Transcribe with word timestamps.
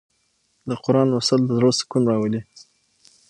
د 0.69 0.71
قرآن 0.83 1.07
لوستل 1.11 1.41
د 1.45 1.49
زړه 1.57 1.71
سکون 1.79 2.03
راولي. 2.11 2.41